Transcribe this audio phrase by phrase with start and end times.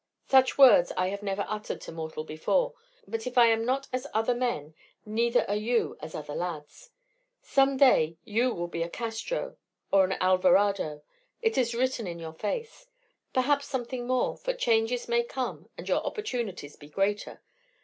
[0.25, 2.73] Such words I have never uttered to mortal before;
[3.07, 4.73] but if I am not as other men,
[5.05, 6.89] neither are you as other lads.
[7.43, 9.57] Some day you will be a Castro
[9.93, 11.03] or an Alvarado;
[11.43, 12.87] it is written in your face.
[13.31, 17.43] Perhaps something more, for changes may come and your opportunities be greater.